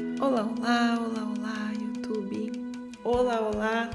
Olá, 0.00 0.42
olá, 0.42 0.98
olá, 0.98 1.34
olá, 1.38 1.72
YouTube. 1.72 2.52
Olá, 3.04 3.40
olá, 3.40 3.90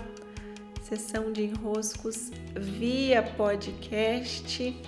sessão 0.81 1.33
de 1.33 1.43
enroscos 1.43 2.31
via 2.55 3.21
podcast. 3.21 4.81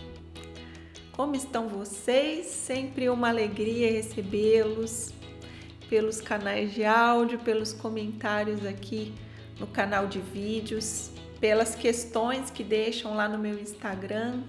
Como 1.12 1.36
estão 1.36 1.68
vocês? 1.68 2.46
Sempre 2.46 3.10
uma 3.10 3.28
alegria 3.28 3.92
recebê-los 3.92 5.12
pelos 5.90 6.22
canais 6.22 6.74
de 6.74 6.86
áudio, 6.86 7.40
pelos 7.40 7.74
comentários 7.74 8.66
aqui 8.66 9.14
no 9.60 9.68
canal 9.68 10.08
de 10.08 10.20
vídeos, 10.20 11.12
pelas 11.42 11.76
questões 11.76 12.50
que 12.50 12.64
deixam 12.64 13.16
lá 13.16 13.28
no 13.28 13.38
meu 13.38 13.60
Instagram. 13.60 14.44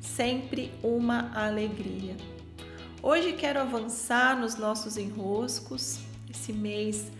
Sempre 0.00 0.72
uma 0.82 1.30
alegria. 1.34 2.16
Hoje 3.06 3.34
quero 3.34 3.60
avançar 3.60 4.34
nos 4.34 4.56
nossos 4.56 4.96
enroscos, 4.96 6.00
esse 6.30 6.54
mês 6.54 7.12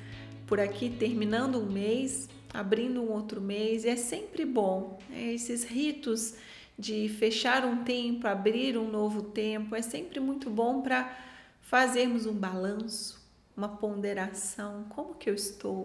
por 0.46 0.58
aqui 0.58 0.88
terminando 0.88 1.60
um 1.60 1.70
mês, 1.70 2.26
abrindo 2.54 3.02
um 3.02 3.12
outro 3.12 3.38
mês, 3.38 3.84
e 3.84 3.90
é 3.90 3.96
sempre 3.96 4.46
bom. 4.46 4.98
Né? 5.10 5.34
Esses 5.34 5.62
ritos 5.62 6.36
de 6.78 7.06
fechar 7.10 7.66
um 7.66 7.84
tempo, 7.84 8.26
abrir 8.26 8.78
um 8.78 8.90
novo 8.90 9.24
tempo, 9.24 9.76
é 9.76 9.82
sempre 9.82 10.20
muito 10.20 10.48
bom 10.48 10.80
para 10.80 11.14
fazermos 11.60 12.24
um 12.24 12.32
balanço, 12.32 13.22
uma 13.54 13.68
ponderação. 13.68 14.86
Como 14.88 15.14
que 15.14 15.28
eu 15.28 15.34
estou? 15.34 15.82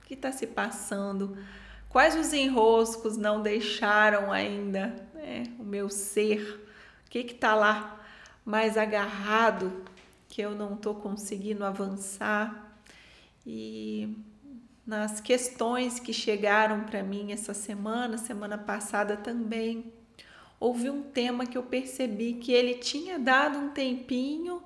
O 0.00 0.06
que 0.06 0.14
está 0.14 0.32
se 0.32 0.46
passando? 0.46 1.36
Quais 1.90 2.16
os 2.16 2.32
enroscos 2.32 3.18
não 3.18 3.42
deixaram 3.42 4.32
ainda 4.32 5.06
né, 5.12 5.42
o 5.58 5.64
meu 5.64 5.90
ser? 5.90 6.66
O 7.06 7.10
que 7.10 7.18
está 7.18 7.54
lá 7.54 8.00
mais 8.44 8.76
agarrado, 8.76 9.84
que 10.28 10.42
eu 10.42 10.54
não 10.54 10.74
estou 10.74 10.94
conseguindo 10.94 11.64
avançar. 11.64 12.76
E 13.46 14.16
nas 14.86 15.20
questões 15.20 15.98
que 15.98 16.12
chegaram 16.12 16.84
para 16.84 17.02
mim 17.02 17.32
essa 17.32 17.54
semana, 17.54 18.18
semana 18.18 18.58
passada 18.58 19.16
também, 19.16 19.92
houve 20.60 20.90
um 20.90 21.02
tema 21.02 21.46
que 21.46 21.56
eu 21.56 21.62
percebi 21.62 22.34
que 22.34 22.52
ele 22.52 22.74
tinha 22.74 23.18
dado 23.18 23.58
um 23.58 23.68
tempinho 23.70 24.62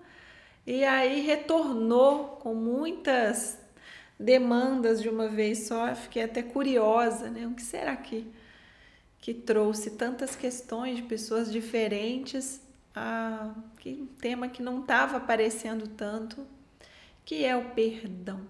e 0.67 0.85
aí 0.85 1.21
retornou 1.21 2.39
com 2.41 2.55
muitas 2.55 3.59
demandas 4.19 5.01
de 5.01 5.09
uma 5.09 5.29
vez 5.29 5.67
só. 5.67 5.95
Fiquei 5.95 6.25
até 6.25 6.43
curiosa, 6.43 7.31
né? 7.31 7.47
O 7.47 7.55
que 7.55 7.63
será 7.63 7.97
que 7.97 8.27
que 9.21 9.35
trouxe 9.35 9.91
tantas 9.91 10.37
questões 10.37 10.97
de 10.97 11.03
pessoas 11.03 11.51
diferentes 11.51 12.61
a 12.99 13.55
que, 13.79 13.91
um 13.91 14.07
tema 14.07 14.49
que 14.49 14.63
não 14.63 14.81
estava 14.81 15.17
aparecendo 15.17 15.89
tanto, 15.89 16.47
que 17.25 17.45
é 17.45 17.57
o 17.57 17.71
perdão. 17.71 18.41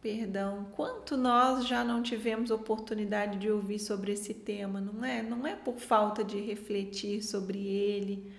Perdão. 0.00 0.66
Quanto 0.72 1.16
nós 1.16 1.66
já 1.66 1.84
não 1.84 2.02
tivemos 2.02 2.50
oportunidade 2.50 3.38
de 3.38 3.50
ouvir 3.50 3.78
sobre 3.78 4.12
esse 4.12 4.34
tema, 4.34 4.80
não 4.80 5.04
é? 5.04 5.22
Não 5.22 5.46
é 5.46 5.54
por 5.54 5.78
falta 5.78 6.24
de 6.24 6.40
refletir 6.40 7.22
sobre 7.22 7.58
ele, 7.58 8.32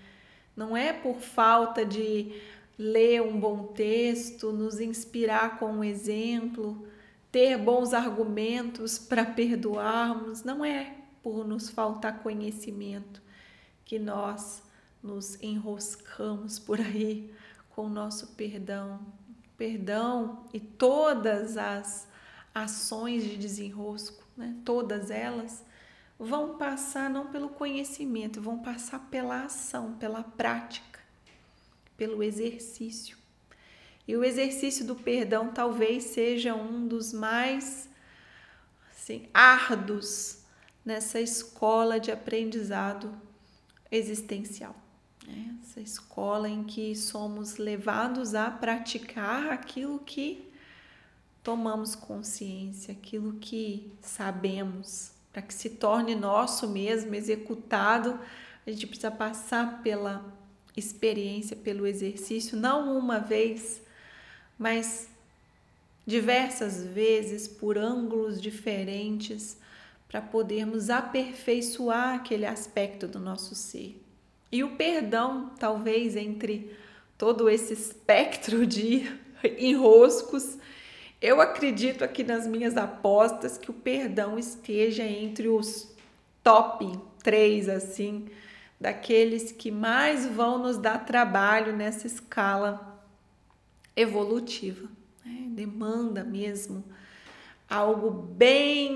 não 0.55 0.75
é 0.75 0.91
por 0.93 1.15
falta 1.15 1.85
de 1.85 2.33
ler 2.77 3.21
um 3.21 3.39
bom 3.39 3.63
texto, 3.67 4.51
nos 4.51 4.79
inspirar 4.79 5.57
com 5.57 5.67
um 5.67 5.83
exemplo, 5.83 6.85
ter 7.31 7.57
bons 7.57 7.93
argumentos 7.93 8.99
para 8.99 9.25
perdoarmos, 9.25 10.43
não 10.43 10.65
é 10.65 10.95
por 11.23 11.47
nos 11.47 11.69
faltar 11.69 12.21
conhecimento 12.21 13.23
que 13.85 13.99
nós 13.99 14.63
nos 15.01 15.41
enroscamos 15.41 16.57
por 16.57 16.79
aí 16.79 17.33
com 17.69 17.85
o 17.85 17.89
nosso 17.89 18.27
perdão. 18.35 18.99
Perdão 19.57 20.45
e 20.53 20.59
todas 20.59 21.57
as 21.57 22.07
ações 22.53 23.23
de 23.23 23.37
desenrosco, 23.37 24.23
né? 24.35 24.55
todas 24.63 25.11
elas 25.11 25.63
vão 26.17 26.57
passar 26.57 27.09
não 27.09 27.27
pelo 27.27 27.49
conhecimento, 27.49 28.41
vão 28.41 28.59
passar 28.59 28.99
pela 29.09 29.43
ação, 29.43 29.93
pela 29.93 30.23
prática, 30.23 30.99
pelo 31.97 32.23
exercício. 32.23 33.17
E 34.07 34.15
o 34.15 34.23
exercício 34.23 34.85
do 34.85 34.95
perdão 34.95 35.51
talvez 35.53 36.05
seja 36.05 36.53
um 36.53 36.87
dos 36.87 37.13
mais 37.13 37.89
assim, 38.91 39.29
árduos 39.33 40.39
nessa 40.83 41.19
escola 41.21 41.99
de 41.99 42.11
aprendizado 42.11 43.13
existencial. 43.95 44.75
Né? 45.27 45.55
Essa 45.61 45.79
escola 45.79 46.49
em 46.49 46.63
que 46.63 46.95
somos 46.95 47.57
levados 47.57 48.33
a 48.33 48.49
praticar 48.49 49.51
aquilo 49.51 49.99
que 49.99 50.49
tomamos 51.43 51.95
consciência, 51.95 52.93
aquilo 52.93 53.33
que 53.33 53.91
sabemos, 54.01 55.11
para 55.31 55.41
que 55.41 55.53
se 55.53 55.69
torne 55.71 56.15
nosso 56.15 56.67
mesmo, 56.67 57.13
executado, 57.13 58.19
a 58.65 58.71
gente 58.71 58.87
precisa 58.87 59.11
passar 59.11 59.81
pela 59.81 60.25
experiência, 60.75 61.55
pelo 61.55 61.85
exercício, 61.85 62.57
não 62.57 62.97
uma 62.97 63.19
vez, 63.19 63.81
mas 64.57 65.09
diversas 66.05 66.83
vezes, 66.83 67.47
por 67.47 67.77
ângulos 67.77 68.41
diferentes, 68.41 69.57
para 70.13 70.21
podermos 70.21 70.91
aperfeiçoar 70.91 72.13
aquele 72.13 72.45
aspecto 72.45 73.07
do 73.07 73.19
nosso 73.19 73.55
ser. 73.55 73.99
E 74.51 74.63
o 74.63 74.75
perdão, 74.75 75.49
talvez 75.57 76.15
entre 76.15 76.77
todo 77.17 77.49
esse 77.49 77.73
espectro 77.73 78.63
de 78.63 79.11
enroscos, 79.57 80.59
eu 81.19 81.41
acredito 81.41 82.03
aqui 82.03 82.23
nas 82.23 82.45
minhas 82.45 82.77
apostas 82.77 83.57
que 83.57 83.71
o 83.71 83.73
perdão 83.73 84.37
esteja 84.37 85.03
entre 85.03 85.47
os 85.47 85.91
top 86.43 86.91
3 87.23 87.67
assim, 87.69 88.27
daqueles 88.79 89.51
que 89.51 89.71
mais 89.71 90.27
vão 90.27 90.59
nos 90.59 90.77
dar 90.77 91.03
trabalho 91.07 91.75
nessa 91.75 92.05
escala 92.05 93.01
evolutiva. 93.95 94.87
Né? 95.25 95.47
Demanda 95.47 96.23
mesmo 96.23 96.83
algo 97.67 98.11
bem 98.11 98.91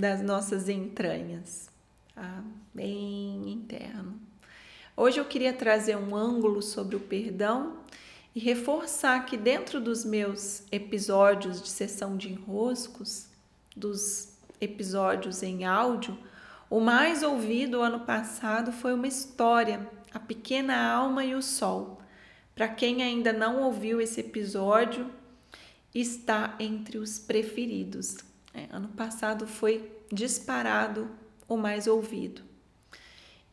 das 0.00 0.22
nossas 0.22 0.68
entranhas, 0.68 1.68
tá? 2.14 2.42
bem 2.72 3.52
interno. 3.52 4.18
Hoje 4.96 5.20
eu 5.20 5.26
queria 5.26 5.52
trazer 5.52 5.94
um 5.94 6.16
ângulo 6.16 6.62
sobre 6.62 6.96
o 6.96 7.00
perdão 7.00 7.76
e 8.34 8.40
reforçar 8.40 9.26
que 9.26 9.36
dentro 9.36 9.78
dos 9.78 10.02
meus 10.02 10.62
episódios 10.72 11.60
de 11.60 11.68
sessão 11.68 12.16
de 12.16 12.32
enroscos, 12.32 13.26
dos 13.76 14.32
episódios 14.58 15.42
em 15.42 15.66
áudio, 15.66 16.16
o 16.70 16.80
mais 16.80 17.22
ouvido 17.22 17.82
ano 17.82 18.00
passado 18.00 18.72
foi 18.72 18.94
uma 18.94 19.06
história, 19.06 19.86
A 20.14 20.18
Pequena 20.18 20.92
Alma 20.92 21.24
e 21.26 21.34
o 21.34 21.42
Sol. 21.42 22.00
Para 22.54 22.68
quem 22.68 23.02
ainda 23.02 23.34
não 23.34 23.62
ouviu 23.64 24.00
esse 24.00 24.20
episódio, 24.20 25.10
está 25.94 26.56
entre 26.58 26.96
os 26.96 27.18
preferidos. 27.18 28.29
É, 28.52 28.66
ano 28.70 28.88
passado 28.88 29.46
foi 29.46 29.90
disparado 30.12 31.10
o 31.48 31.56
mais 31.56 31.86
ouvido. 31.86 32.42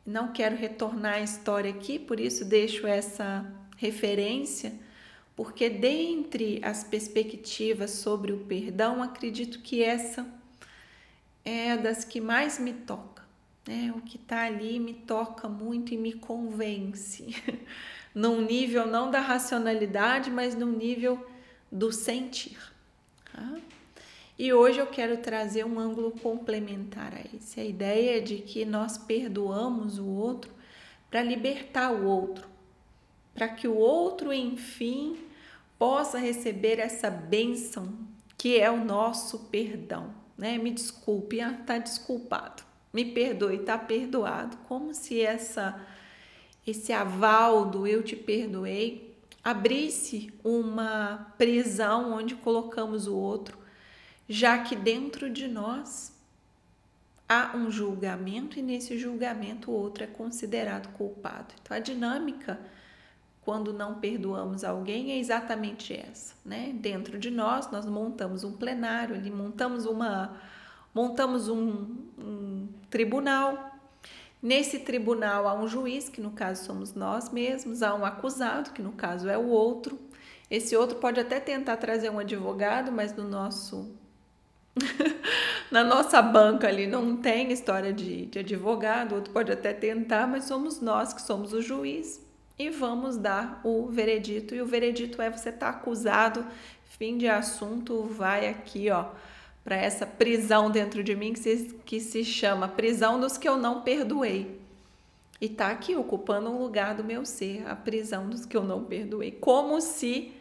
Não 0.06 0.32
quero 0.32 0.56
retornar 0.56 1.16
a 1.16 1.22
história 1.22 1.70
aqui, 1.70 2.00
por 2.00 2.20
isso 2.20 2.46
deixo 2.46 2.88
essa 2.88 3.46
referência, 3.76 4.74
porque 5.36 5.70
dentre 5.70 6.60
as 6.64 6.84
perspectivas 6.84 7.92
sobre 7.92 8.32
o 8.32 8.40
perdão, 8.46 9.04
acredito 9.04 9.60
que 9.60 9.84
essa 9.84 10.26
é 11.44 11.78
das 11.78 12.04
que 12.04 12.20
mais 12.20 12.58
me 12.58 12.74
toca. 12.74 13.24
Né? 13.68 13.94
O 13.96 14.02
que 14.02 14.18
está 14.18 14.46
ali 14.46 14.80
me 14.80 14.94
toca 14.94 15.48
muito 15.48 15.94
e 15.94 15.98
me 15.98 16.14
convence, 16.14 17.36
num 18.16 18.42
nível 18.42 18.88
não 18.88 19.12
da 19.12 19.20
racionalidade, 19.20 20.32
mas 20.32 20.56
num 20.56 20.72
nível 20.72 21.30
do 21.72 21.92
sentir. 21.92 22.58
Tá? 23.32 23.60
E 24.40 24.54
hoje 24.54 24.78
eu 24.78 24.86
quero 24.86 25.18
trazer 25.18 25.66
um 25.66 25.80
ângulo 25.80 26.12
complementar 26.12 27.12
a 27.12 27.36
esse, 27.36 27.60
a 27.60 27.66
ideia 27.66 28.22
de 28.22 28.38
que 28.38 28.66
nós 28.66 28.96
perdoamos 28.96 29.98
o 29.98 30.06
outro 30.06 30.52
para 31.10 31.24
libertar 31.24 31.92
o 31.92 32.06
outro, 32.06 32.48
para 33.34 33.48
que 33.48 33.68
o 33.68 33.76
outro, 33.76 34.32
enfim, 34.32 35.18
possa 35.80 36.20
receber 36.20 36.78
essa 36.78 37.10
bênção 37.10 37.98
que 38.38 38.60
é 38.60 38.70
o 38.70 38.86
nosso 38.86 39.40
perdão, 39.46 40.14
né? 40.38 40.60
Me 40.60 40.70
desculpe, 40.70 41.42
ah, 41.42 41.60
tá 41.66 41.80
desculpado. 41.80 42.62
Me 42.94 43.06
perdoe, 43.06 43.58
tá 43.60 43.76
perdoado. 43.76 44.56
Como 44.68 44.94
se 44.94 45.20
essa 45.20 45.84
esse 46.66 46.94
aval 46.94 47.66
do 47.66 47.88
eu 47.88 48.04
te 48.04 48.16
perdoei 48.16 49.16
abrisse 49.44 50.32
uma 50.44 51.34
prisão 51.38 52.14
onde 52.14 52.36
colocamos 52.36 53.08
o 53.08 53.16
outro 53.16 53.57
já 54.28 54.60
que 54.60 54.76
dentro 54.76 55.30
de 55.30 55.48
nós 55.48 56.14
há 57.28 57.56
um 57.56 57.70
julgamento 57.70 58.58
e 58.58 58.62
nesse 58.62 58.98
julgamento 58.98 59.72
o 59.72 59.74
outro 59.74 60.04
é 60.04 60.08
considerado 60.08 60.92
culpado. 60.94 61.54
Então 61.62 61.76
a 61.76 61.80
dinâmica 61.80 62.60
quando 63.48 63.72
não 63.72 63.96
perdoamos 63.96 64.66
alguém 64.66 65.14
é 65.14 65.18
exatamente 65.18 65.94
essa, 65.94 66.36
né? 66.44 66.74
Dentro 66.74 67.18
de 67.18 67.32
nós, 67.32 67.72
nós 67.72 67.86
montamos 67.86 68.44
um 68.44 68.52
plenário, 68.52 69.16
ali 69.16 69.32
montamos 69.32 69.86
uma 69.86 70.36
montamos 70.94 71.48
um, 71.48 71.96
um 72.18 72.68
tribunal. 72.90 73.72
Nesse 74.42 74.80
tribunal 74.80 75.48
há 75.48 75.54
um 75.54 75.66
juiz, 75.66 76.10
que 76.10 76.20
no 76.20 76.32
caso 76.32 76.66
somos 76.66 76.94
nós 76.94 77.30
mesmos, 77.30 77.82
há 77.82 77.96
um 77.96 78.04
acusado, 78.04 78.72
que 78.72 78.82
no 78.82 78.92
caso 78.92 79.30
é 79.30 79.38
o 79.38 79.48
outro. 79.48 79.98
Esse 80.52 80.76
outro 80.76 80.98
pode 80.98 81.18
até 81.18 81.40
tentar 81.40 81.78
trazer 81.78 82.10
um 82.10 82.20
advogado, 82.20 82.92
mas 82.92 83.16
no 83.16 83.24
nosso 83.24 83.96
na 85.72 85.84
nossa 85.84 86.22
banca 86.22 86.68
ali 86.68 86.88
não 86.88 87.18
tem 87.18 87.52
história 87.52 87.94
de, 87.94 88.26
de 88.26 88.40
advogado, 88.40 89.16
outro 89.16 89.34
pode 89.34 89.52
até 89.52 89.74
tentar, 89.74 90.28
mas 90.28 90.46
somos 90.46 90.82
nós 90.82 91.14
que 91.14 91.22
somos 91.22 91.54
o 91.54 91.62
juiz 91.62 92.26
e 92.58 92.70
vamos 92.70 93.18
dar 93.18 93.62
o 93.64 93.88
veredito. 93.88 94.56
E 94.56 94.62
o 94.62 94.66
veredito 94.66 95.22
é 95.22 95.30
você 95.30 95.50
está 95.50 95.70
acusado, 95.70 96.46
fim 96.98 97.18
de 97.18 97.28
assunto, 97.28 98.04
vai 98.04 98.48
aqui, 98.48 98.90
ó, 98.90 99.06
para 99.64 99.76
essa 99.76 100.06
prisão 100.06 100.72
dentro 100.72 101.04
de 101.04 101.16
mim 101.16 101.34
que 101.34 101.40
se, 101.40 101.76
que 101.86 102.00
se 102.00 102.24
chama 102.24 102.68
prisão 102.68 103.20
dos 103.20 103.38
que 103.38 103.48
eu 103.48 103.58
não 103.58 103.82
perdoei. 103.82 104.60
E 105.40 105.48
tá 105.48 105.70
aqui 105.70 105.96
ocupando 105.96 106.50
um 106.50 106.58
lugar 106.58 106.96
do 106.96 107.04
meu 107.04 107.24
ser, 107.24 107.68
a 107.68 107.76
prisão 107.76 108.28
dos 108.28 108.46
que 108.46 108.58
eu 108.58 108.64
não 108.64 108.84
perdoei. 108.84 109.32
Como 109.32 109.80
se, 109.80 110.32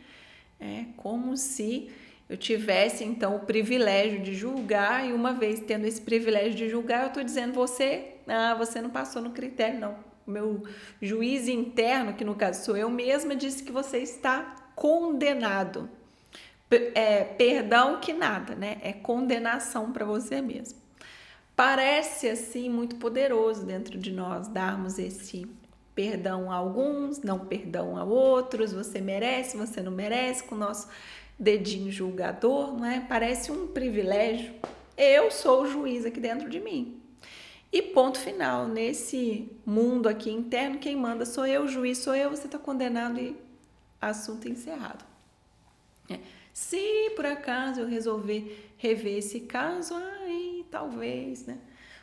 é, 0.59 0.87
como 0.97 1.37
se 1.37 1.91
eu 2.28 2.37
tivesse 2.37 3.05
então 3.05 3.37
o 3.37 3.40
privilégio 3.40 4.20
de 4.20 4.34
julgar, 4.34 5.06
e 5.08 5.12
uma 5.12 5.32
vez 5.32 5.61
tendo 5.61 5.87
esse 5.87 6.00
privilégio 6.00 6.55
de 6.55 6.69
julgar, 6.69 7.02
eu 7.02 7.08
estou 7.08 7.23
dizendo: 7.23 7.52
você, 7.52 8.14
ah, 8.26 8.55
você 8.55 8.81
não 8.81 8.90
passou 8.90 9.23
no 9.23 9.31
critério, 9.31 9.78
não 9.78 10.06
meu 10.26 10.64
juiz 11.00 11.46
interno, 11.46 12.14
que 12.14 12.25
no 12.25 12.34
caso 12.34 12.64
sou 12.64 12.76
eu 12.76 12.90
mesma, 12.90 13.37
disse 13.37 13.62
que 13.62 13.70
você 13.70 13.99
está 13.99 14.56
condenado. 14.75 15.88
É, 16.94 17.23
perdão 17.23 18.00
que 18.00 18.12
nada, 18.12 18.56
né? 18.56 18.79
É 18.82 18.93
condenação 18.93 19.93
para 19.93 20.05
você 20.05 20.43
mesmo. 20.43 20.79
Parece 21.55 22.29
assim 22.29 22.69
muito 22.69 22.96
poderoso 22.96 23.64
dentro 23.64 23.96
de 23.96 24.12
nós 24.12 24.49
darmos 24.49 24.99
esse 24.99 25.46
perdão 25.94 26.50
a 26.50 26.56
alguns, 26.56 27.22
não 27.22 27.38
perdão 27.38 27.96
a 27.96 28.05
outros, 28.05 28.72
você 28.72 29.00
merece, 29.00 29.56
você 29.56 29.81
não 29.81 29.93
merece, 29.93 30.44
com 30.44 30.55
o 30.55 30.58
nosso 30.58 30.88
dedinho 31.38 31.91
julgador, 31.93 32.77
não 32.77 32.85
é? 32.85 33.00
Parece 33.00 33.53
um 33.53 33.67
privilégio. 33.69 34.55
Eu 34.97 35.31
sou 35.31 35.62
o 35.62 35.67
juiz 35.67 36.05
aqui 36.05 36.21
dentro 36.21 36.49
de 36.49 36.59
mim. 36.61 37.00
E 37.73 37.83
ponto 37.83 38.19
final. 38.19 38.67
Nesse 38.67 39.50
mundo 39.65 40.09
aqui 40.09 40.31
interno, 40.31 40.79
quem 40.79 40.97
manda 40.97 41.25
sou 41.27 41.47
eu, 41.47 41.69
juiz 41.69 41.99
sou 41.99 42.15
eu, 42.15 42.31
você 42.31 42.47
está 42.47 42.59
condenado 42.59 43.21
e 43.21 43.37
assunto 44.00 44.49
encerrado. 44.49 45.05
É. 46.09 46.21
Se 46.53 47.11
por 47.15 47.27
acaso 47.27 47.81
eu 47.81 47.87
resolver 47.87 48.73
rever 48.79 49.19
esse 49.19 49.41
caso, 49.41 49.94
aí 49.94 50.65
talvez, 50.71 51.47
né? 51.47 51.59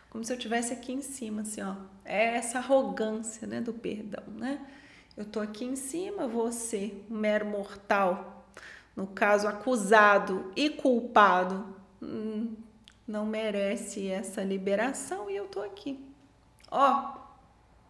Como 0.10 0.24
se 0.24 0.32
eu 0.32 0.38
tivesse 0.38 0.74
aqui 0.74 0.94
em 0.94 1.02
cima, 1.02 1.42
assim, 1.42 1.62
ó. 1.62 1.76
É 2.06 2.36
essa 2.36 2.60
arrogância, 2.60 3.48
né, 3.48 3.62
do 3.62 3.74
perdão, 3.74 4.24
né? 4.36 4.60
Eu 5.16 5.26
tô 5.26 5.40
aqui 5.40 5.66
em 5.66 5.76
cima, 5.76 6.28
você, 6.28 6.94
um 7.10 7.18
mero 7.18 7.46
mortal, 7.46 8.33
no 8.96 9.08
caso 9.08 9.48
acusado 9.48 10.52
e 10.56 10.70
culpado, 10.70 11.76
hum, 12.02 12.56
não 13.08 13.26
merece 13.26 14.08
essa 14.08 14.44
liberação 14.44 15.30
e 15.30 15.36
eu 15.36 15.46
tô 15.46 15.62
aqui. 15.62 16.00
Ó, 16.70 17.24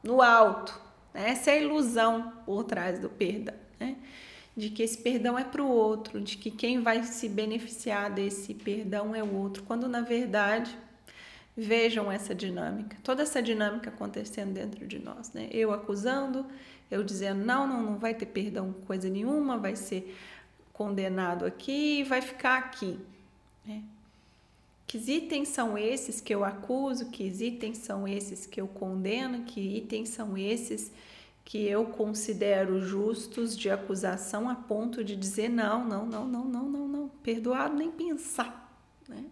no 0.03 0.21
alto. 0.21 0.79
Né? 1.13 1.29
Essa 1.29 1.51
é 1.51 1.53
a 1.55 1.61
ilusão 1.61 2.33
por 2.45 2.63
trás 2.63 3.00
do 3.00 3.09
perdão, 3.09 3.55
né? 3.79 3.95
De 4.55 4.69
que 4.69 4.83
esse 4.83 4.97
perdão 4.97 5.38
é 5.38 5.44
para 5.44 5.63
o 5.63 5.67
outro, 5.67 6.21
de 6.21 6.38
que 6.38 6.51
quem 6.51 6.81
vai 6.81 7.01
se 7.03 7.27
beneficiar 7.27 8.11
desse 8.11 8.53
perdão 8.53 9.15
é 9.15 9.23
o 9.23 9.33
outro, 9.33 9.63
quando 9.63 9.88
na 9.88 10.01
verdade 10.01 10.77
vejam 11.57 12.11
essa 12.11 12.35
dinâmica, 12.35 12.97
toda 13.03 13.23
essa 13.23 13.41
dinâmica 13.41 13.89
acontecendo 13.89 14.53
dentro 14.53 14.85
de 14.85 15.00
nós, 15.00 15.31
né? 15.33 15.47
Eu 15.51 15.71
acusando, 15.71 16.45
eu 16.89 17.03
dizendo 17.03 17.44
não, 17.44 17.67
não, 17.67 17.81
não 17.81 17.97
vai 17.97 18.13
ter 18.13 18.27
perdão 18.27 18.73
coisa 18.85 19.09
nenhuma, 19.09 19.57
vai 19.57 19.75
ser 19.75 20.15
condenado 20.74 21.46
aqui, 21.46 22.04
vai 22.04 22.22
ficar 22.22 22.58
aqui, 22.58 23.00
né? 23.66 23.84
Que 24.86 24.98
itens 24.98 25.50
são 25.50 25.78
esses 25.78 26.20
que 26.20 26.34
eu 26.36 26.44
acuso? 26.44 27.10
Que 27.10 27.24
itens 27.24 27.80
são 27.80 28.08
esses 28.08 28.46
que 28.46 28.60
eu 28.60 28.68
condeno? 28.68 29.44
Que 29.44 29.60
itens 29.60 30.10
são 30.10 30.38
esses 30.38 30.92
que 31.46 31.66
eu 31.66 31.86
considero 31.86 32.80
justos 32.81 33.58
de 33.58 33.70
acusação 33.70 34.50
a 34.50 34.56
ponto 34.56 35.04
de 35.04 35.16
dizer 35.16 35.50
não, 35.50 35.84
não, 35.84 36.06
não, 36.06 36.25
não, 36.25 36.46
não, 36.46 36.70
não, 36.70 36.88
não, 36.88 37.10
perdoado 37.22 37.75
nem 37.75 37.92
pensar, 37.92 38.72
né? 39.08 39.25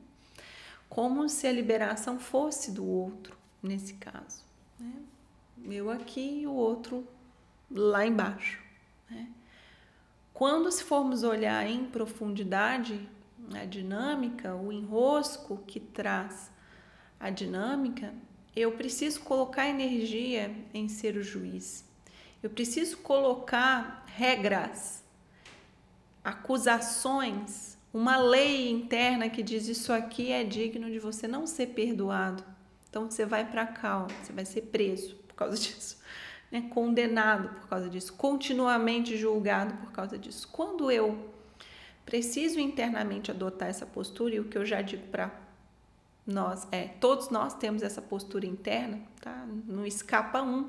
Como 0.89 1.29
se 1.29 1.47
a 1.47 1.51
liberação 1.51 2.19
fosse 2.19 2.71
do 2.71 2.85
outro 2.85 3.37
nesse 3.63 3.93
caso, 3.93 4.43
né? 4.79 4.93
Eu 5.69 5.89
aqui 5.89 6.41
e 6.41 6.47
o 6.47 6.53
outro 6.53 7.07
lá 7.69 8.05
embaixo, 8.05 8.59
né? 9.09 9.29
Quando 10.33 10.71
se 10.71 10.83
formos 10.83 11.23
olhar 11.23 11.67
em 11.67 11.85
profundidade 11.85 13.07
a 13.53 13.65
dinâmica, 13.65 14.55
o 14.55 14.71
enrosco 14.71 15.63
que 15.67 15.79
traz 15.79 16.51
a 17.19 17.29
dinâmica, 17.29 18.13
eu 18.55 18.71
preciso 18.73 19.21
colocar 19.21 19.67
energia 19.67 20.53
em 20.73 20.87
ser 20.87 21.15
o 21.15 21.23
juiz. 21.23 21.85
Eu 22.41 22.49
preciso 22.49 22.97
colocar 22.97 24.03
regras, 24.07 25.03
acusações, 26.23 27.77
uma 27.93 28.17
lei 28.17 28.69
interna 28.69 29.29
que 29.29 29.43
diz 29.43 29.67
isso 29.67 29.91
aqui 29.93 30.31
é 30.31 30.43
digno 30.43 30.89
de 30.89 30.97
você 30.97 31.27
não 31.27 31.45
ser 31.45 31.67
perdoado. 31.67 32.43
Então 32.89 33.09
você 33.09 33.25
vai 33.25 33.49
para 33.49 33.65
cá, 33.65 34.07
você 34.21 34.33
vai 34.33 34.45
ser 34.45 34.61
preso 34.63 35.15
por 35.27 35.35
causa 35.35 35.55
disso, 35.59 35.97
né? 36.51 36.67
condenado 36.69 37.49
por 37.59 37.69
causa 37.69 37.89
disso, 37.89 38.13
continuamente 38.13 39.17
julgado 39.17 39.73
por 39.75 39.91
causa 39.91 40.17
disso. 40.17 40.49
Quando 40.51 40.91
eu 40.91 41.29
preciso 42.05 42.59
internamente 42.59 43.31
adotar 43.31 43.69
essa 43.69 43.85
postura 43.85 44.35
e 44.35 44.39
o 44.39 44.45
que 44.45 44.57
eu 44.57 44.65
já 44.65 44.81
digo 44.81 45.07
para 45.07 45.31
nós 46.25 46.67
é, 46.71 46.87
todos 46.99 47.29
nós 47.29 47.53
temos 47.53 47.81
essa 47.81 48.01
postura 48.01 48.45
interna, 48.45 48.99
tá? 49.19 49.45
Não 49.67 49.85
escapa 49.85 50.41
um. 50.41 50.67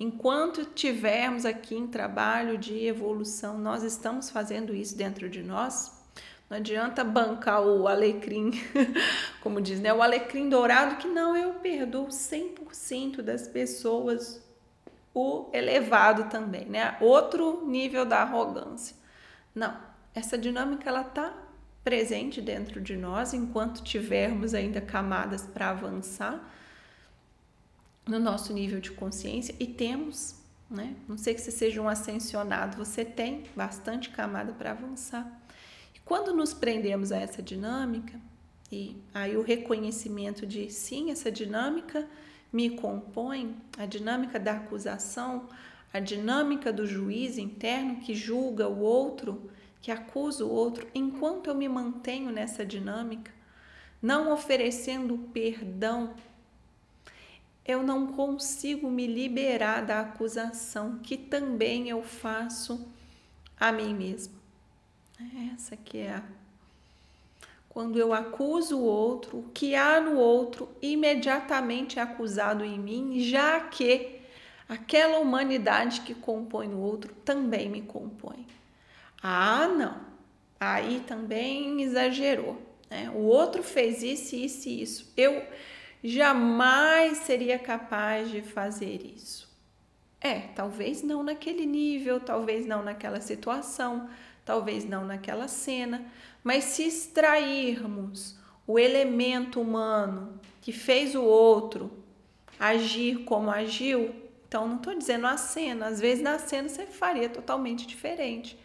Enquanto 0.00 0.64
tivermos 0.64 1.44
aqui 1.44 1.74
em 1.74 1.86
trabalho 1.86 2.56
de 2.56 2.86
evolução, 2.86 3.58
nós 3.58 3.82
estamos 3.82 4.30
fazendo 4.30 4.74
isso 4.74 4.96
dentro 4.96 5.28
de 5.28 5.42
nós. 5.42 5.92
Não 6.48 6.56
adianta 6.56 7.04
bancar 7.04 7.62
o 7.62 7.86
alecrim, 7.86 8.52
como 9.42 9.60
diz, 9.60 9.80
né? 9.80 9.92
O 9.92 10.02
alecrim 10.02 10.48
dourado 10.48 10.96
que 10.96 11.08
não, 11.08 11.36
eu 11.36 11.54
perdoo 11.54 12.08
100% 12.08 13.22
das 13.22 13.46
pessoas 13.46 14.40
o 15.18 15.50
elevado 15.52 16.30
também, 16.30 16.66
né? 16.66 16.96
Outro 17.00 17.66
nível 17.66 18.04
da 18.04 18.22
arrogância. 18.22 18.94
Não, 19.52 19.76
essa 20.14 20.38
dinâmica 20.38 20.88
ela 20.88 21.00
está 21.00 21.34
presente 21.82 22.40
dentro 22.40 22.80
de 22.80 22.96
nós 22.96 23.34
enquanto 23.34 23.82
tivermos 23.82 24.54
ainda 24.54 24.80
camadas 24.80 25.42
para 25.42 25.70
avançar 25.70 26.54
no 28.06 28.20
nosso 28.20 28.52
nível 28.52 28.80
de 28.80 28.92
consciência 28.92 29.54
e 29.58 29.66
temos, 29.66 30.36
né? 30.70 30.94
Não 31.08 31.18
sei 31.18 31.34
que 31.34 31.40
você 31.40 31.50
seja 31.50 31.82
um 31.82 31.88
ascensionado, 31.88 32.76
você 32.76 33.04
tem 33.04 33.44
bastante 33.56 34.10
camada 34.10 34.52
para 34.52 34.70
avançar. 34.70 35.26
E 35.94 35.98
quando 36.00 36.32
nos 36.32 36.54
prendemos 36.54 37.10
a 37.10 37.16
essa 37.16 37.42
dinâmica 37.42 38.20
e 38.70 38.96
aí 39.12 39.36
o 39.36 39.42
reconhecimento 39.42 40.46
de 40.46 40.70
sim, 40.70 41.10
essa 41.10 41.30
dinâmica 41.30 42.06
me 42.52 42.70
compõe, 42.70 43.56
a 43.76 43.86
dinâmica 43.86 44.38
da 44.38 44.52
acusação, 44.52 45.48
a 45.92 46.00
dinâmica 46.00 46.72
do 46.72 46.86
juiz 46.86 47.38
interno 47.38 47.96
que 47.96 48.14
julga 48.14 48.68
o 48.68 48.80
outro 48.80 49.50
que 49.80 49.90
acuso 49.90 50.46
o 50.46 50.52
outro, 50.52 50.88
enquanto 50.94 51.48
eu 51.48 51.54
me 51.54 51.68
mantenho 51.68 52.30
nessa 52.30 52.66
dinâmica, 52.66 53.32
não 54.02 54.32
oferecendo 54.32 55.18
perdão, 55.32 56.14
eu 57.64 57.82
não 57.82 58.08
consigo 58.08 58.90
me 58.90 59.06
liberar 59.06 59.84
da 59.84 60.00
acusação 60.00 60.98
que 60.98 61.16
também 61.16 61.88
eu 61.88 62.02
faço 62.02 62.88
a 63.58 63.70
mim 63.70 63.94
mesma. 63.94 64.38
Essa 65.54 65.76
que 65.76 65.98
é 65.98 66.14
a 66.14 66.22
quando 67.78 67.96
eu 67.96 68.12
acuso 68.12 68.76
o 68.76 68.82
outro, 68.82 69.38
o 69.38 69.50
que 69.54 69.76
há 69.76 70.00
no 70.00 70.18
outro 70.18 70.68
imediatamente 70.82 72.00
é 72.00 72.02
acusado 72.02 72.64
em 72.64 72.76
mim, 72.76 73.20
já 73.20 73.60
que 73.60 74.18
aquela 74.68 75.20
humanidade 75.20 76.00
que 76.00 76.12
compõe 76.12 76.74
o 76.74 76.80
outro 76.80 77.14
também 77.24 77.70
me 77.70 77.82
compõe. 77.82 78.44
Ah, 79.22 79.68
não. 79.68 80.00
Aí 80.58 81.04
também 81.06 81.80
exagerou. 81.80 82.60
Né? 82.90 83.12
O 83.14 83.20
outro 83.20 83.62
fez 83.62 84.02
isso, 84.02 84.34
isso 84.34 84.68
e 84.68 84.82
isso. 84.82 85.12
Eu 85.16 85.40
jamais 86.02 87.18
seria 87.18 87.60
capaz 87.60 88.28
de 88.28 88.42
fazer 88.42 89.00
isso. 89.04 89.48
É, 90.20 90.40
talvez 90.56 91.04
não 91.04 91.22
naquele 91.22 91.64
nível, 91.64 92.18
talvez 92.18 92.66
não 92.66 92.82
naquela 92.82 93.20
situação, 93.20 94.10
talvez 94.48 94.86
não 94.86 95.04
naquela 95.04 95.46
cena, 95.46 96.06
mas 96.42 96.64
se 96.64 96.82
extrairmos 96.82 98.34
o 98.66 98.78
elemento 98.78 99.60
humano 99.60 100.40
que 100.62 100.72
fez 100.72 101.14
o 101.14 101.22
outro 101.22 101.92
agir 102.58 103.24
como 103.24 103.50
agiu, 103.50 104.14
então 104.48 104.66
não 104.66 104.76
estou 104.76 104.94
dizendo 104.94 105.26
a 105.26 105.36
cena, 105.36 105.88
às 105.88 106.00
vezes 106.00 106.24
na 106.24 106.38
cena 106.38 106.66
você 106.66 106.86
faria 106.86 107.28
totalmente 107.28 107.86
diferente, 107.86 108.58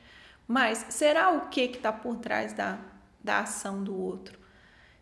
mas 0.47 0.85
será 0.87 1.31
o 1.31 1.49
que 1.49 1.63
está 1.63 1.91
por 1.91 2.15
trás 2.15 2.53
da, 2.53 2.79
da 3.21 3.39
ação 3.39 3.83
do 3.83 3.93
outro? 3.93 4.39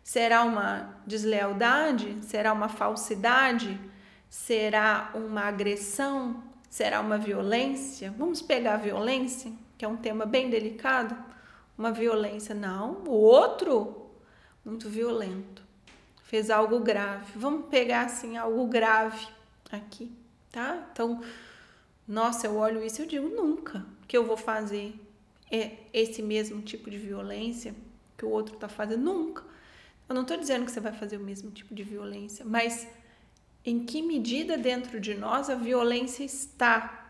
Será 0.02 0.42
uma 0.42 0.96
deslealdade? 1.06 2.24
Será 2.24 2.52
uma 2.52 2.68
falsidade? 2.68 3.80
Será 4.28 5.12
uma 5.14 5.42
agressão? 5.42 6.42
Será 6.68 7.00
uma 7.00 7.18
violência? 7.18 8.12
Vamos 8.18 8.42
pegar 8.42 8.74
a 8.74 8.78
violência, 8.78 9.52
que 9.82 9.86
é 9.86 9.88
um 9.88 9.96
tema 9.96 10.24
bem 10.24 10.48
delicado. 10.48 11.12
Uma 11.76 11.90
violência, 11.90 12.54
não. 12.54 13.02
O 13.04 13.10
outro, 13.10 14.12
muito 14.64 14.88
violento, 14.88 15.60
fez 16.22 16.50
algo 16.50 16.78
grave. 16.78 17.32
Vamos 17.34 17.66
pegar 17.66 18.02
assim 18.02 18.36
algo 18.36 18.64
grave 18.68 19.26
aqui, 19.72 20.12
tá? 20.52 20.86
Então, 20.92 21.20
nossa, 22.06 22.46
eu 22.46 22.58
olho 22.58 22.80
isso 22.80 23.00
e 23.00 23.04
eu 23.04 23.08
digo 23.08 23.28
nunca 23.28 23.84
que 24.06 24.16
eu 24.16 24.24
vou 24.24 24.36
fazer 24.36 24.94
esse 25.92 26.22
mesmo 26.22 26.62
tipo 26.62 26.88
de 26.88 26.96
violência 26.96 27.74
que 28.16 28.24
o 28.24 28.30
outro 28.30 28.54
está 28.54 28.68
fazendo, 28.68 29.02
nunca. 29.02 29.42
Eu 30.08 30.14
não 30.14 30.22
estou 30.22 30.36
dizendo 30.36 30.64
que 30.64 30.70
você 30.70 30.78
vai 30.78 30.92
fazer 30.92 31.16
o 31.16 31.24
mesmo 31.24 31.50
tipo 31.50 31.74
de 31.74 31.82
violência, 31.82 32.44
mas 32.44 32.86
em 33.64 33.84
que 33.84 34.00
medida 34.00 34.56
dentro 34.56 35.00
de 35.00 35.16
nós 35.16 35.50
a 35.50 35.56
violência 35.56 36.22
está? 36.22 37.01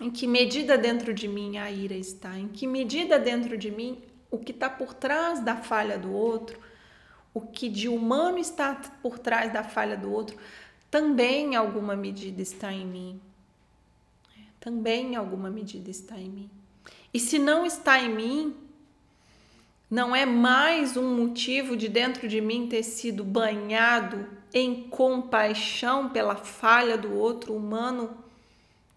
Em 0.00 0.10
que 0.10 0.26
medida 0.26 0.76
dentro 0.76 1.14
de 1.14 1.28
mim 1.28 1.56
a 1.58 1.70
ira 1.70 1.94
está? 1.94 2.36
Em 2.38 2.48
que 2.48 2.66
medida 2.66 3.18
dentro 3.18 3.56
de 3.56 3.70
mim 3.70 4.02
o 4.30 4.38
que 4.38 4.50
está 4.50 4.68
por 4.68 4.92
trás 4.92 5.40
da 5.40 5.56
falha 5.56 5.96
do 5.96 6.12
outro, 6.12 6.58
o 7.32 7.40
que 7.40 7.68
de 7.68 7.88
humano 7.88 8.38
está 8.38 8.74
por 9.02 9.18
trás 9.18 9.52
da 9.52 9.62
falha 9.62 9.96
do 9.96 10.10
outro, 10.10 10.36
também 10.90 11.52
em 11.52 11.56
alguma 11.56 11.94
medida 11.94 12.42
está 12.42 12.72
em 12.72 12.84
mim. 12.84 13.20
Também 14.58 15.12
em 15.12 15.16
alguma 15.16 15.50
medida 15.50 15.90
está 15.90 16.18
em 16.18 16.28
mim. 16.28 16.50
E 17.12 17.20
se 17.20 17.38
não 17.38 17.64
está 17.64 18.00
em 18.00 18.08
mim, 18.08 18.56
não 19.90 20.16
é 20.16 20.26
mais 20.26 20.96
um 20.96 21.14
motivo 21.14 21.76
de 21.76 21.88
dentro 21.88 22.26
de 22.26 22.40
mim 22.40 22.66
ter 22.66 22.82
sido 22.82 23.22
banhado 23.22 24.26
em 24.52 24.88
compaixão 24.88 26.08
pela 26.08 26.34
falha 26.34 26.98
do 26.98 27.14
outro 27.14 27.54
humano 27.54 28.16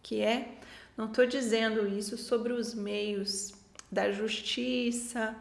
que 0.02 0.22
é. 0.22 0.57
Não 0.98 1.06
estou 1.06 1.28
dizendo 1.28 1.88
isso 1.88 2.18
sobre 2.18 2.52
os 2.52 2.74
meios 2.74 3.54
da 3.92 4.12
justiça, 4.12 5.36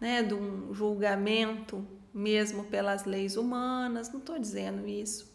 né, 0.00 0.22
de 0.22 0.32
um 0.32 0.72
julgamento 0.72 1.84
mesmo 2.14 2.64
pelas 2.64 3.04
leis 3.04 3.36
humanas, 3.36 4.12
não 4.12 4.20
estou 4.20 4.38
dizendo 4.38 4.86
isso. 4.86 5.30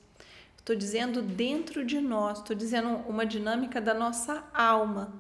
Estou 0.58 0.76
dizendo 0.76 1.22
dentro 1.22 1.84
de 1.84 2.00
nós, 2.00 2.40
estou 2.40 2.56
dizendo 2.56 2.90
uma 3.08 3.26
dinâmica 3.26 3.82
da 3.82 3.94
nossa 3.94 4.44
alma. 4.54 5.14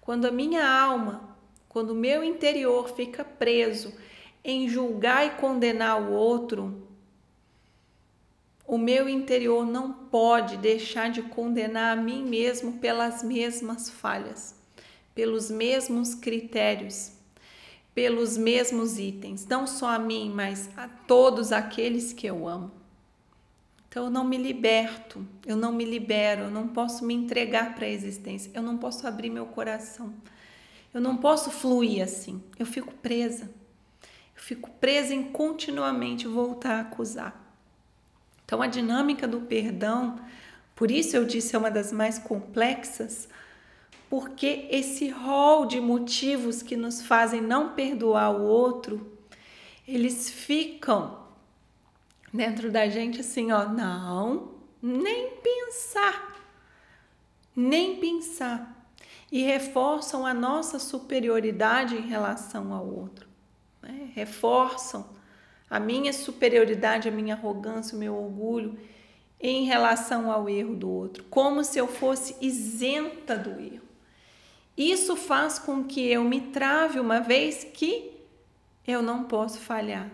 Quando 0.00 0.26
a 0.26 0.30
minha 0.30 0.66
alma, 0.66 1.36
quando 1.68 1.90
o 1.90 1.94
meu 1.94 2.24
interior 2.24 2.88
fica 2.90 3.24
preso 3.24 3.92
em 4.44 4.68
julgar 4.68 5.26
e 5.26 5.30
condenar 5.30 6.00
o 6.00 6.12
outro, 6.12 6.88
o 8.72 8.78
meu 8.78 9.06
interior 9.06 9.66
não 9.66 9.92
pode 9.92 10.56
deixar 10.56 11.10
de 11.10 11.20
condenar 11.20 11.98
a 11.98 12.00
mim 12.00 12.24
mesmo 12.24 12.78
pelas 12.78 13.22
mesmas 13.22 13.90
falhas, 13.90 14.54
pelos 15.14 15.50
mesmos 15.50 16.14
critérios, 16.14 17.12
pelos 17.94 18.38
mesmos 18.38 18.98
itens, 18.98 19.46
não 19.46 19.66
só 19.66 19.90
a 19.90 19.98
mim, 19.98 20.32
mas 20.34 20.70
a 20.74 20.88
todos 20.88 21.52
aqueles 21.52 22.14
que 22.14 22.26
eu 22.26 22.48
amo. 22.48 22.70
Então 23.90 24.04
eu 24.04 24.10
não 24.10 24.24
me 24.24 24.38
liberto, 24.38 25.22
eu 25.44 25.54
não 25.54 25.70
me 25.70 25.84
libero, 25.84 26.44
eu 26.44 26.50
não 26.50 26.66
posso 26.66 27.04
me 27.04 27.12
entregar 27.12 27.74
para 27.74 27.84
a 27.84 27.90
existência, 27.90 28.50
eu 28.54 28.62
não 28.62 28.78
posso 28.78 29.06
abrir 29.06 29.28
meu 29.28 29.44
coração. 29.44 30.14
Eu 30.94 31.00
não 31.02 31.18
posso 31.18 31.50
fluir 31.50 32.02
assim. 32.02 32.42
Eu 32.58 32.64
fico 32.64 32.94
presa. 32.94 33.50
Eu 34.34 34.42
fico 34.42 34.70
presa 34.70 35.14
em 35.14 35.24
continuamente 35.24 36.26
voltar 36.26 36.76
a 36.76 36.80
acusar. 36.80 37.41
Então, 38.52 38.60
a 38.60 38.66
dinâmica 38.66 39.26
do 39.26 39.40
perdão, 39.40 40.20
por 40.76 40.90
isso 40.90 41.16
eu 41.16 41.24
disse, 41.24 41.56
é 41.56 41.58
uma 41.58 41.70
das 41.70 41.90
mais 41.90 42.18
complexas, 42.18 43.26
porque 44.10 44.68
esse 44.70 45.08
rol 45.08 45.64
de 45.64 45.80
motivos 45.80 46.60
que 46.60 46.76
nos 46.76 47.00
fazem 47.00 47.40
não 47.40 47.70
perdoar 47.70 48.30
o 48.30 48.42
outro, 48.42 49.10
eles 49.88 50.28
ficam 50.28 51.18
dentro 52.30 52.70
da 52.70 52.90
gente 52.90 53.20
assim, 53.20 53.50
ó, 53.52 53.66
não, 53.66 54.50
nem 54.82 55.30
pensar, 55.30 56.38
nem 57.56 57.96
pensar, 57.96 58.86
e 59.32 59.44
reforçam 59.44 60.26
a 60.26 60.34
nossa 60.34 60.78
superioridade 60.78 61.96
em 61.96 62.06
relação 62.06 62.70
ao 62.74 62.86
outro, 62.86 63.26
né? 63.80 64.10
reforçam 64.14 65.21
a 65.72 65.80
minha 65.80 66.12
superioridade, 66.12 67.08
a 67.08 67.10
minha 67.10 67.34
arrogância, 67.34 67.96
o 67.96 67.98
meu 67.98 68.14
orgulho 68.14 68.78
em 69.40 69.64
relação 69.64 70.30
ao 70.30 70.46
erro 70.46 70.76
do 70.76 70.90
outro, 70.90 71.24
como 71.30 71.64
se 71.64 71.78
eu 71.78 71.88
fosse 71.88 72.36
isenta 72.42 73.38
do 73.38 73.58
erro. 73.58 73.88
Isso 74.76 75.16
faz 75.16 75.58
com 75.58 75.82
que 75.82 76.06
eu 76.06 76.22
me 76.24 76.42
trave 76.42 77.00
uma 77.00 77.20
vez 77.20 77.64
que 77.64 78.12
eu 78.86 79.00
não 79.00 79.24
posso 79.24 79.60
falhar. 79.60 80.10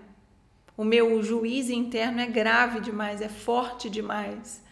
O 0.76 0.84
meu 0.84 1.20
juízo 1.24 1.72
interno 1.72 2.20
é 2.20 2.26
grave 2.26 2.78
demais, 2.78 3.20
é 3.20 3.28
forte 3.28 3.90
demais, 3.90 4.62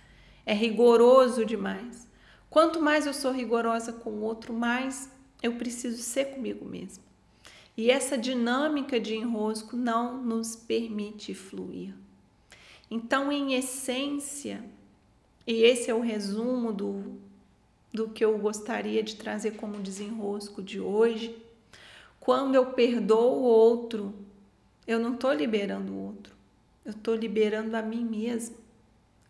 é 0.47 0.55
rigoroso 0.55 1.45
demais. 1.45 2.07
Quanto 2.49 2.81
mais 2.81 3.07
eu 3.07 3.13
sou 3.13 3.33
rigorosa 3.33 3.93
com 3.93 4.11
o 4.11 4.23
outro, 4.23 4.55
mais 4.55 5.11
eu 5.43 5.55
preciso 5.55 6.01
ser 6.01 6.27
comigo 6.27 6.65
mesma. 6.65 7.06
E 7.77 7.91
essa 7.91 8.17
dinâmica 8.17 8.99
de 8.99 9.15
enrosco 9.15 9.77
não 9.77 10.23
nos 10.23 10.57
permite 10.57 11.35
fluir. 11.35 11.95
Então, 12.91 13.31
em 13.31 13.55
essência, 13.55 14.65
e 15.47 15.63
esse 15.63 15.91
é 15.91 15.95
o 15.95 16.01
resumo 16.01 16.73
do, 16.73 17.21
do 17.93 18.09
que 18.09 18.25
eu 18.25 18.39
gostaria 18.39 19.03
de 19.03 19.17
trazer 19.17 19.53
como 19.53 19.83
desenrosco 19.83 20.63
de 20.63 20.81
hoje, 20.81 21.37
quando 22.19 22.55
eu 22.55 22.67
perdoo 22.73 23.41
o 23.41 23.43
outro, 23.43 24.15
eu 24.87 24.99
não 24.99 25.15
estou 25.15 25.33
liberando 25.33 25.93
o 25.93 26.07
outro, 26.07 26.35
eu 26.85 26.93
estou 26.93 27.15
liberando 27.15 27.77
a 27.77 27.83
mim 27.83 28.05
mesma. 28.05 28.57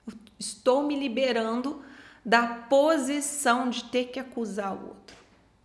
Eu 0.07 0.15
estou 0.39 0.83
me 0.83 0.99
liberando 0.99 1.83
da 2.25 2.47
posição 2.47 3.71
de 3.71 3.85
ter 3.85 4.07
que 4.07 4.21
acusar 4.21 4.75
o 4.75 4.89
outro. 4.89 5.17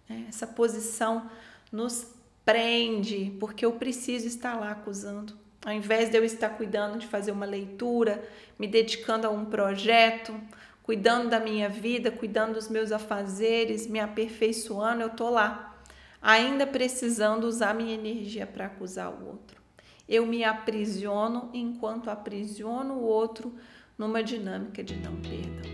Né? 0.08 0.26
Essa 0.30 0.48
posição 0.48 1.30
nos 1.72 2.08
prende, 2.46 3.36
porque 3.40 3.66
eu 3.66 3.74
preciso 3.74 4.28
estar 4.28 4.60
lá 4.60 4.72
acusando. 4.72 5.34
Ao 5.64 5.72
invés 5.72 6.10
de 6.10 6.18
eu 6.18 6.26
estar 6.26 6.50
cuidando 6.50 6.98
de 6.98 7.06
fazer 7.06 7.32
uma 7.32 7.46
leitura, 7.46 8.24
me 8.58 8.68
dedicando 8.68 9.28
a 9.28 9.30
um 9.30 9.46
projeto, 9.46 10.34
cuidando 10.82 11.30
da 11.30 11.40
minha 11.40 11.70
vida, 11.70 12.12
cuidando 12.12 12.56
dos 12.56 12.68
meus 12.68 12.92
afazeres, 12.92 13.88
me 13.88 14.00
aperfeiçoando, 14.00 15.04
eu 15.04 15.10
tô 15.10 15.30
lá, 15.30 15.80
ainda 16.22 16.66
precisando 16.66 17.46
usar 17.46 17.76
minha 17.76 17.94
energia 17.94 18.48
para 18.48 18.66
acusar 18.66 19.12
o 19.12 19.28
outro. 19.28 19.62
Eu 20.10 20.26
me 20.26 20.44
aprisiono 20.44 21.50
enquanto 21.54 22.10
aprisiono 22.10 22.96
o 22.96 23.04
outro 23.04 23.56
numa 23.98 24.24
dinâmica 24.24 24.84
de 24.84 24.96
não 24.96 25.16
perdão. 25.18 25.72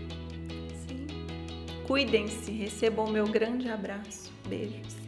Cuidem-se, 1.86 2.50
recebam 2.50 3.06
o 3.06 3.10
meu 3.10 3.26
grande 3.26 3.70
abraço. 3.70 4.30
Beijos. 4.46 5.07